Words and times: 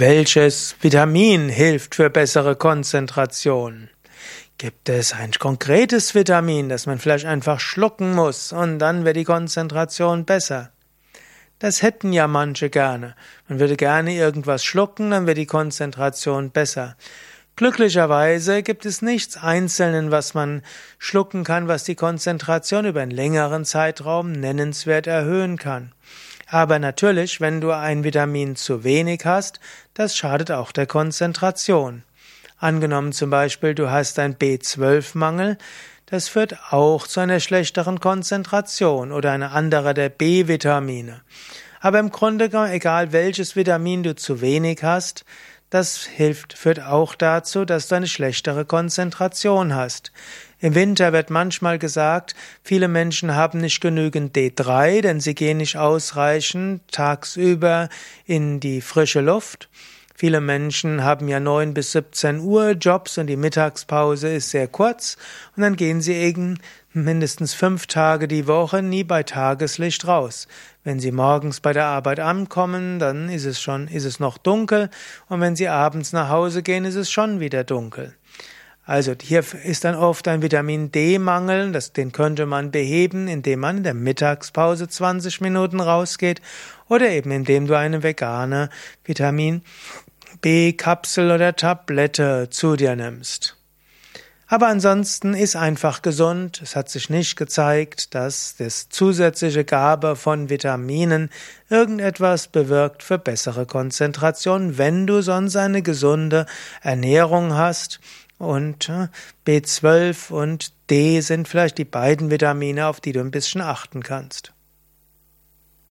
Welches 0.00 0.76
Vitamin 0.80 1.50
hilft 1.50 1.94
für 1.94 2.08
bessere 2.08 2.56
Konzentration? 2.56 3.90
Gibt 4.56 4.88
es 4.88 5.12
ein 5.12 5.32
konkretes 5.32 6.14
Vitamin, 6.14 6.70
das 6.70 6.86
man 6.86 6.98
vielleicht 6.98 7.26
einfach 7.26 7.60
schlucken 7.60 8.14
muss 8.14 8.50
und 8.50 8.78
dann 8.78 9.04
wird 9.04 9.16
die 9.16 9.24
Konzentration 9.24 10.24
besser? 10.24 10.72
Das 11.58 11.82
hätten 11.82 12.14
ja 12.14 12.28
manche 12.28 12.70
gerne. 12.70 13.14
Man 13.46 13.60
würde 13.60 13.76
gerne 13.76 14.14
irgendwas 14.14 14.64
schlucken, 14.64 15.10
dann 15.10 15.26
wird 15.26 15.36
die 15.36 15.44
Konzentration 15.44 16.50
besser. 16.50 16.96
Glücklicherweise 17.56 18.62
gibt 18.62 18.86
es 18.86 19.02
nichts 19.02 19.36
Einzelnen, 19.36 20.10
was 20.10 20.32
man 20.32 20.62
schlucken 20.98 21.44
kann, 21.44 21.68
was 21.68 21.84
die 21.84 21.94
Konzentration 21.94 22.86
über 22.86 23.02
einen 23.02 23.10
längeren 23.10 23.66
Zeitraum 23.66 24.32
nennenswert 24.32 25.06
erhöhen 25.06 25.58
kann. 25.58 25.92
Aber 26.52 26.80
natürlich, 26.80 27.40
wenn 27.40 27.60
du 27.60 27.70
ein 27.70 28.02
Vitamin 28.02 28.56
zu 28.56 28.82
wenig 28.82 29.24
hast, 29.24 29.60
das 29.94 30.16
schadet 30.16 30.50
auch 30.50 30.72
der 30.72 30.86
Konzentration. 30.86 32.02
Angenommen 32.58 33.12
zum 33.12 33.30
Beispiel, 33.30 33.76
du 33.76 33.88
hast 33.88 34.18
einen 34.18 34.34
B12-Mangel, 34.34 35.58
das 36.06 36.28
führt 36.28 36.56
auch 36.72 37.06
zu 37.06 37.20
einer 37.20 37.38
schlechteren 37.38 38.00
Konzentration 38.00 39.12
oder 39.12 39.30
eine 39.30 39.52
andere 39.52 39.94
der 39.94 40.08
B-Vitamine. 40.08 41.20
Aber 41.80 42.00
im 42.00 42.10
Grunde, 42.10 42.50
egal 42.72 43.12
welches 43.12 43.54
Vitamin 43.54 44.02
du 44.02 44.16
zu 44.16 44.40
wenig 44.40 44.82
hast, 44.82 45.24
das 45.70 46.04
hilft, 46.04 46.52
führt 46.52 46.80
auch 46.82 47.14
dazu, 47.14 47.64
dass 47.64 47.88
du 47.88 47.94
eine 47.94 48.08
schlechtere 48.08 48.64
Konzentration 48.64 49.74
hast. 49.74 50.12
Im 50.58 50.74
Winter 50.74 51.12
wird 51.12 51.30
manchmal 51.30 51.78
gesagt, 51.78 52.34
viele 52.62 52.88
Menschen 52.88 53.34
haben 53.34 53.60
nicht 53.60 53.80
genügend 53.80 54.36
D3, 54.36 55.00
denn 55.00 55.20
sie 55.20 55.34
gehen 55.34 55.58
nicht 55.58 55.78
ausreichend 55.78 56.82
tagsüber 56.90 57.88
in 58.26 58.60
die 58.60 58.80
frische 58.80 59.20
Luft. 59.20 59.68
Viele 60.20 60.42
Menschen 60.42 61.02
haben 61.02 61.28
ja 61.28 61.40
neun 61.40 61.72
bis 61.72 61.92
17 61.92 62.40
Uhr 62.40 62.72
Jobs 62.72 63.16
und 63.16 63.26
die 63.26 63.38
Mittagspause 63.38 64.28
ist 64.28 64.50
sehr 64.50 64.68
kurz 64.68 65.16
und 65.56 65.62
dann 65.62 65.76
gehen 65.76 66.02
sie 66.02 66.12
eben 66.12 66.58
mindestens 66.92 67.54
fünf 67.54 67.86
Tage 67.86 68.28
die 68.28 68.46
Woche 68.46 68.82
nie 68.82 69.02
bei 69.02 69.22
Tageslicht 69.22 70.06
raus. 70.06 70.46
Wenn 70.84 71.00
sie 71.00 71.10
morgens 71.10 71.60
bei 71.60 71.72
der 71.72 71.86
Arbeit 71.86 72.20
ankommen, 72.20 72.98
dann 72.98 73.30
ist 73.30 73.46
es 73.46 73.62
schon, 73.62 73.88
ist 73.88 74.04
es 74.04 74.20
noch 74.20 74.36
dunkel 74.36 74.90
und 75.30 75.40
wenn 75.40 75.56
sie 75.56 75.68
abends 75.68 76.12
nach 76.12 76.28
Hause 76.28 76.62
gehen, 76.62 76.84
ist 76.84 76.96
es 76.96 77.10
schon 77.10 77.40
wieder 77.40 77.64
dunkel. 77.64 78.14
Also 78.84 79.14
hier 79.22 79.42
ist 79.64 79.84
dann 79.84 79.94
oft 79.94 80.28
ein 80.28 80.42
Vitamin 80.42 80.92
D-Mangel, 80.92 81.72
den 81.96 82.12
könnte 82.12 82.44
man 82.44 82.72
beheben, 82.72 83.26
indem 83.26 83.60
man 83.60 83.78
in 83.78 83.84
der 83.84 83.94
Mittagspause 83.94 84.86
20 84.86 85.40
Minuten 85.40 85.80
rausgeht 85.80 86.42
oder 86.88 87.08
eben 87.08 87.30
indem 87.30 87.66
du 87.66 87.78
eine 87.78 88.02
vegane 88.02 88.68
Vitamin 89.04 89.62
B-Kapsel 90.40 91.30
oder 91.30 91.56
Tablette 91.56 92.48
zu 92.50 92.76
dir 92.76 92.96
nimmst. 92.96 93.56
Aber 94.52 94.66
ansonsten 94.66 95.32
ist 95.32 95.54
einfach 95.54 96.02
gesund. 96.02 96.60
Es 96.60 96.74
hat 96.74 96.88
sich 96.88 97.08
nicht 97.08 97.36
gezeigt, 97.36 98.16
dass 98.16 98.56
das 98.56 98.88
zusätzliche 98.88 99.64
Gabe 99.64 100.16
von 100.16 100.50
Vitaminen 100.50 101.30
irgendetwas 101.68 102.48
bewirkt 102.48 103.04
für 103.04 103.16
bessere 103.16 103.64
Konzentration, 103.64 104.76
wenn 104.76 105.06
du 105.06 105.22
sonst 105.22 105.54
eine 105.54 105.82
gesunde 105.82 106.46
Ernährung 106.82 107.54
hast. 107.54 108.00
Und 108.38 108.88
äh, 108.88 109.06
B12 109.46 110.32
und 110.32 110.72
D 110.90 111.20
sind 111.20 111.46
vielleicht 111.46 111.78
die 111.78 111.84
beiden 111.84 112.32
Vitamine, 112.32 112.88
auf 112.88 113.00
die 113.00 113.12
du 113.12 113.20
ein 113.20 113.30
bisschen 113.30 113.60
achten 113.60 114.02
kannst. 114.02 114.52